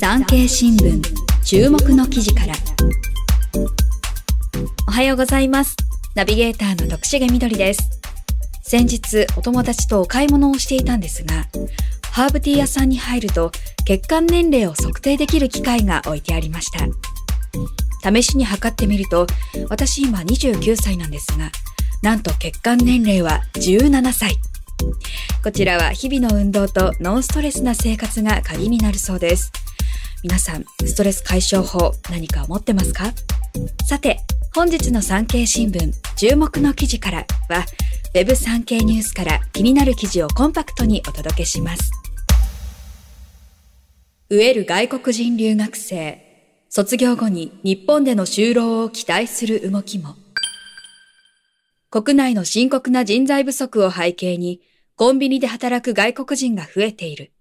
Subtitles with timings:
[0.00, 1.02] 産経新聞
[1.44, 2.54] 注目の記事から。
[4.88, 5.76] おはようございます。
[6.14, 8.00] ナビゲーターの徳重みどりです。
[8.62, 11.46] 先日お友達とお買い物をしていたんですが
[12.12, 13.52] ハーブティー屋さんに入ると
[13.84, 18.10] 血管年齢を測定できる機械が置いてありました。
[18.10, 19.26] 試しに測ってみると
[19.68, 21.50] 私今29歳なんですが
[22.02, 24.38] なんと血管年齢は17歳。
[25.44, 29.52] こちらは日々の運動とノンストレスな生活が鍵になるそうです。
[30.22, 33.14] 皆さん、ストレス解消法何か思ってますか？
[33.88, 34.18] さて、
[34.54, 37.64] 本日の産経新聞注目の記事からは、
[38.14, 41.90] Web 産経ニュースから気になる記事をコンパクトにお届けします。
[44.30, 46.26] 飢える外国人留学生。
[46.68, 50.16] 卒業後に日本での就労を期待する動きも。
[51.88, 54.60] 国内の深刻な人材不足を背景に、
[54.96, 57.32] コンビニで働く外国人が増えている。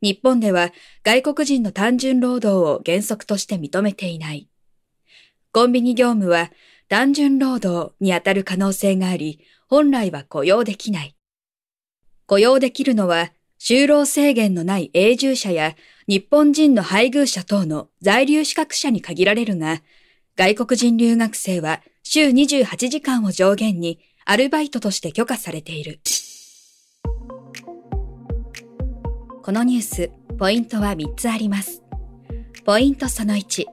[0.00, 0.72] 日本では
[1.04, 4.48] 外国人の単純労働を原則として認めていない。
[5.52, 6.50] コンビニ業務は
[6.88, 11.14] 単純労働にあたる可能性があり、本来は雇用できない。
[12.26, 15.74] 雇用できるのは就労制限のない永住者や
[16.06, 19.82] 日本人の配偶者等の在留資格者に限られるが、
[20.36, 26.00] 外国人留学生は週28時間を上限にアルバイトとして許可されている。
[29.48, 31.82] このニュース、ポイントは3つあります。
[32.66, 33.64] ポイントその1。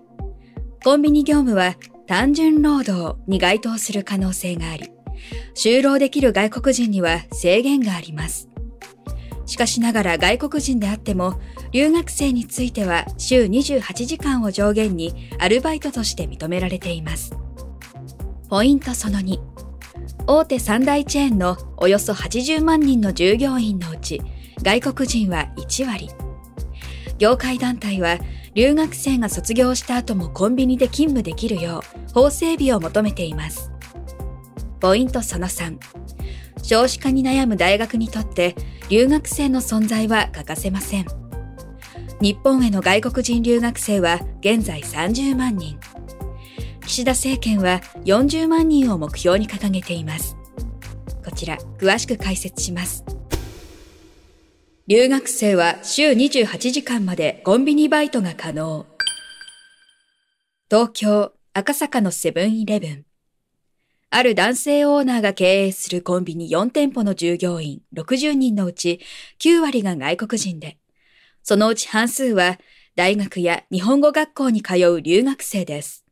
[0.81, 1.75] コンビニ業務は
[2.07, 4.89] 単純労働に該当する可能性があり、
[5.53, 8.47] 就労できる外国人には制限があります。
[9.45, 11.41] しかしながら外国人であっても、
[11.73, 17.35] 留学生については週28時間を上限にアルバイトとして認められています。
[18.47, 19.37] ポイントその2。
[20.25, 24.21] 大手三大チェーンのおよそ80万人の従業員のうち、
[24.61, 26.09] 外国人は1割。
[27.17, 28.19] 業界団体は、
[28.53, 33.71] 留学生が卒業した後もコンビニで勤務できるよう、法整備を求めています。
[34.79, 35.77] ポイントその3。
[36.63, 38.55] 少子化に悩む大学にとって、
[38.89, 41.05] 留学生の存在は欠かせません。
[42.21, 45.77] 日本への外国人留学生は現在30万人。
[46.85, 50.37] 岸田政権は40万人を目標に掲げています。
[51.23, 53.03] こちら、詳しく解説します。
[54.87, 58.85] 留学生は週28時間までコンビニバイトが可能。
[60.69, 63.05] 東京、赤坂のセブンイレブン。
[64.11, 68.99] ある男性オーナーが経営するコンビニ4店舗の従業員60人のうち
[69.39, 70.77] 9割が外国人で、
[71.41, 72.59] そのうち半数は
[72.95, 76.05] 大学や日本語学校に通う留学生です。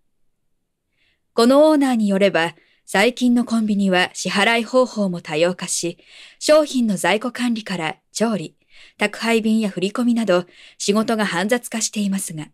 [1.36, 5.98] このオーナーによれば、最近のコンビニは支払い方法も多様化し、
[6.40, 8.56] 商品の在庫管理から調理、
[8.98, 10.46] 宅配便や振り込みなど
[10.78, 12.48] 仕事が煩雑化していますが、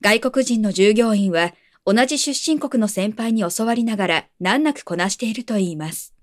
[0.00, 1.54] 外国人の従業員は
[1.84, 6.14] 同じ出身国の先輩に教わりながら難なくこなしているといいます。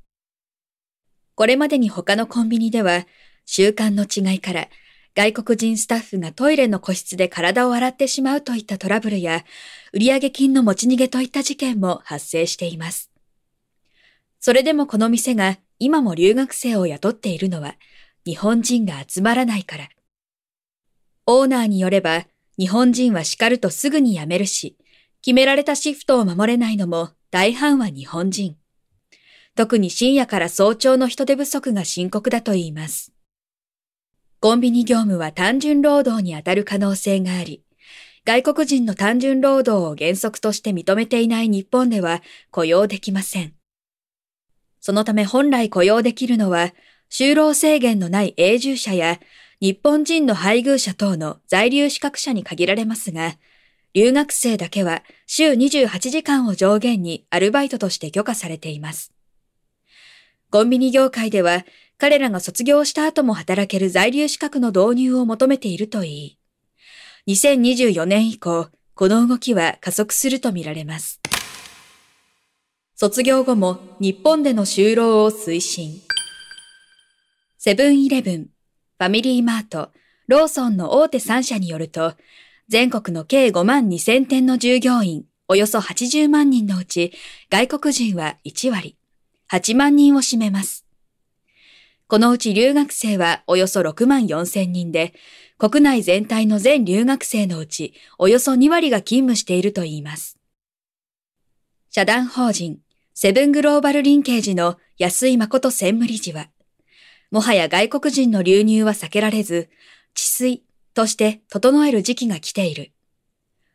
[1.35, 3.05] これまでに他のコンビニでは
[3.45, 4.67] 習慣の違いから
[5.15, 9.43] 外国人スタッフがトイレの個室で体を洗ってしまうといったトラブルや、
[9.91, 13.08] 売上金の持ち逃げといった事件も発生しています。
[14.39, 17.75] それでもこの店が今も留学生を雇っているのは、
[18.25, 19.89] 日本人が集まらないから。
[21.25, 22.25] オーナーによれば、
[22.57, 24.77] 日本人は叱るとすぐに辞めるし、
[25.21, 28.57] 決められたシフトを守れないのも大半は日本人。
[29.55, 33.11] 特に深夜から早朝の人手不足が深刻だといいます。
[34.39, 37.63] コンビニ業務は単純労働に当たる可能性があり、
[38.25, 43.58] 外国人の単純労働を原則として認めていない日本では雇用できません。
[44.79, 46.73] そのため本来雇用できるのは、
[47.11, 49.19] 就労制限のない永住者や
[49.59, 53.37] 日本人の配偶者等の在留資格者に限られますが、
[53.93, 59.11] 留学生だけは週28時間を上限にアルバイトとして許可されています。
[60.51, 61.65] コンビニ業界では
[61.97, 66.39] 彼らが卒業した後も働ける在留資格の導入を求めているといい、
[67.27, 71.18] 2024年以降、この動きは加速するとみられます。
[73.01, 76.01] 卒業後も日本での就労を推進。
[77.57, 79.91] セブンイレブン、ファミリーマート、
[80.27, 82.15] ローソンの大手3社によると、
[82.67, 87.13] 全国の計5万2000店の従業員、およそ80万人のうち、
[87.49, 88.97] 外国人は1割、
[89.49, 90.85] 8万人を占めます。
[92.07, 95.13] このうち留学生はおよそ6万4千人で、
[95.57, 100.37] 国内全体の全留学生のうちおよそ2割が勤務しているといいます。
[101.91, 102.79] 社団法人
[103.21, 106.47] セブングローバルリンケージの安井誠専務理事は、
[107.31, 109.69] もはや外国人の流入は避けられず、
[110.13, 110.63] 治水、
[110.93, 112.93] として整える時期が来ている。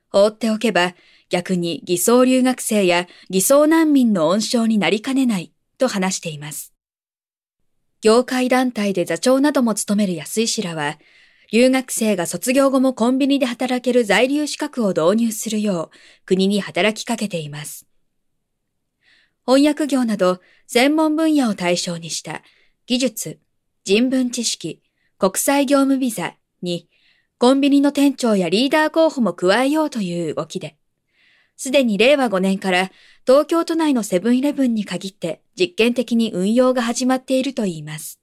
[0.08, 0.94] 放っておけば
[1.28, 6.72] 逆に偽装留学生や偽装難民の温床になりかねないと話しています。
[8.00, 10.98] 業界団体で座長なども務める安井氏らは、
[11.52, 17.86] 留学生が卒業後もコンビニで働ける在留資格を導入するよう国に働きかけています。
[19.46, 22.42] 翻訳業など専門分野を対象にした
[22.86, 23.38] 技術、
[23.84, 24.82] 人文知識、
[25.18, 26.88] 国際業務ビザに
[27.38, 30.76] コンビニの店長やリーダー候補も加えようという動きで、
[31.56, 32.90] すでに令和5年から
[33.26, 38.20] 東京都内のセブンイレブンに限って実験的に運用が始まっているといいます。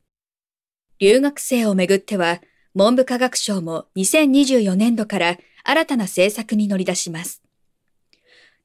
[1.00, 2.41] 留学生をめぐっては、
[2.75, 7.41] 文部科学省も2024年度から新たな政策に乗り出します。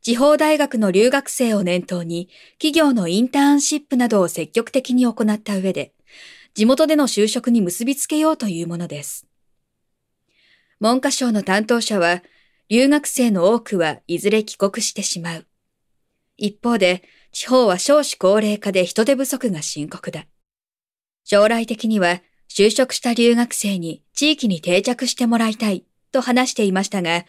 [0.07, 2.29] 地方大学の留学生を念頭に、
[2.61, 5.95] 企業のインターンシップなどを積極的に行った上で、
[6.55, 9.27] 地元での就職に結びつけようというものです。
[10.79, 12.23] 文科省の担当者は、
[12.69, 15.47] 留学生の多くはいずれ帰国してしまう。
[16.37, 20.27] 一方で、地方は少子高齢化で人手不足が深刻だ。
[21.25, 27.25] 将来的には、就職した留学生に地域に定着してもらいたいと話していましたが、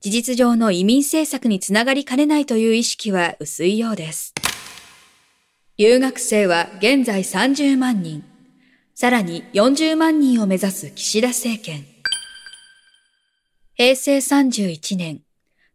[0.00, 4.34] 事実上の移民政策につながりかねないという意識は薄いようです。
[5.78, 8.24] 留学生は現在30万人、
[8.94, 11.84] さらに40万人を目指す岸田政権。
[13.74, 15.20] 平成31年、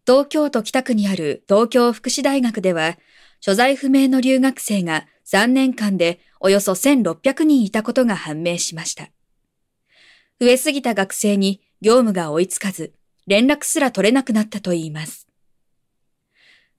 [0.07, 2.97] 東京都北区にある東京福祉大学では、
[3.39, 9.09] 所在不明の留学生が3年間でおよそ1600人いたことが判明しました。
[10.39, 12.93] 増えすぎた学生に業務が追いつかず、
[13.31, 15.25] 連絡すら取れなくなったといいます。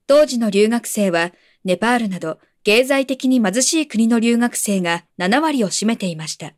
[0.06, 1.32] 当時の留学生は、
[1.64, 6.52] ネパールなど経済的に貧しい国の留学生が7割を占めていました。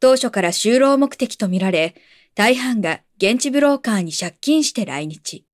[0.00, 1.94] 当初から就労目的とみられ、
[2.34, 5.44] 大半が現地ブローカーに借金して来日。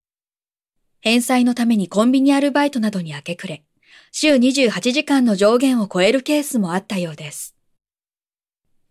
[1.03, 3.63] 返済のためにコンビニアルバイトなどに明け暮れ、
[4.11, 7.55] 週28時間の上限を超えるケースもあったようです。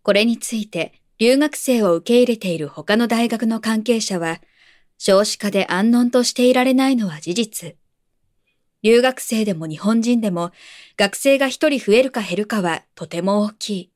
[0.04, 4.40] これについて、留学生を受け入れている他の大学の関係者は、
[4.96, 7.76] 少子化で安穏としていられないのは事実。
[8.82, 10.50] 留学生でも日本人でも
[10.96, 13.92] 学生が一人増えるか減るかはとても大きい。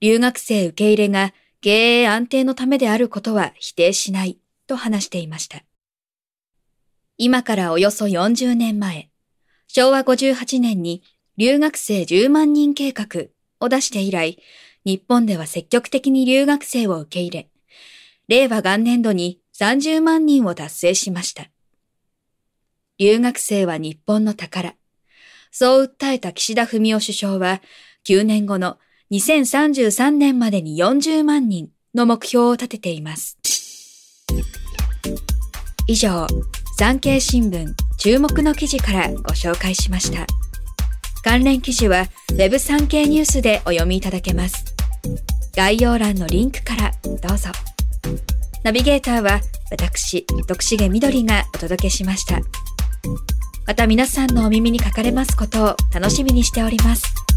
[0.00, 5.62] 留学生受け入れが経営安定のためであることは否定しないと話していました。
[7.18, 9.10] 今からおよそ40年前、
[9.66, 11.02] 昭和58年に
[11.36, 13.26] 留学生10万人計画
[13.60, 14.38] を出して以来、
[14.88, 17.50] 日本では積極的に留学生を受け入れ、
[18.26, 21.50] 令和元年度に30万人を達成しました。
[22.98, 24.76] 留学生は日本の宝。
[25.50, 27.60] そう訴えた岸田文雄首相は、
[28.06, 28.78] 9年後の
[29.10, 33.36] 2033年までに40万人の目標を立てています。
[35.86, 36.26] 以上、
[36.78, 40.24] 産経新聞注目の記事からご紹介しました。
[41.22, 42.06] 関連記事は
[42.38, 44.67] Web 産経ニュースでお読みいただけます。
[45.56, 47.50] 概要欄のリンクからどうぞ。
[48.64, 49.40] ナビゲーターは
[49.70, 52.40] 私、徳重みどりがお届けしました。
[53.66, 57.27] また皆さんのお耳にかかれますことを楽しみにしております。